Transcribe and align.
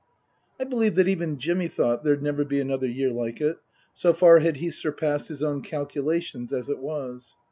I 0.59 0.63
believe 0.63 0.95
that 0.95 1.07
even 1.07 1.37
Jimmy 1.37 1.67
thought 1.67 2.03
there'd 2.03 2.23
never 2.23 2.43
be 2.43 2.59
another 2.59 2.87
year 2.87 3.11
like 3.11 3.39
it, 3.39 3.57
so 3.93 4.13
far 4.13 4.39
had 4.39 4.57
he 4.57 4.71
surpassed 4.71 5.27
his 5.27 5.43
own 5.43 5.61
calcu 5.61 6.03
lations, 6.03 6.51
as 6.51 6.69
it 6.69 6.79
was. 6.79 7.35